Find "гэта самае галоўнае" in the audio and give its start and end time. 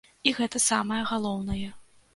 0.37-1.65